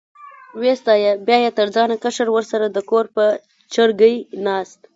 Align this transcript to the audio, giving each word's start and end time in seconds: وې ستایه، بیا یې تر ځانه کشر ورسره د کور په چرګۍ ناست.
وې 0.59 0.73
ستایه، 0.81 1.11
بیا 1.27 1.37
یې 1.43 1.51
تر 1.57 1.67
ځانه 1.75 1.95
کشر 2.03 2.27
ورسره 2.31 2.65
د 2.69 2.77
کور 2.89 3.05
په 3.15 3.25
چرګۍ 3.73 4.15
ناست. 4.45 4.79